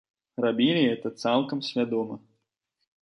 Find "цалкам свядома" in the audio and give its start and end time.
1.25-2.15